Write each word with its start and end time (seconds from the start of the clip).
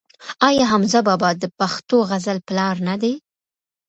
آیا 0.47 0.63
حمزه 0.71 0.99
بابا 1.07 1.29
د 1.41 1.43
پښتو 1.59 1.97
غزل 2.09 2.37
پلار 2.47 2.75
نه 2.87 2.95
دی؟ 3.01 3.13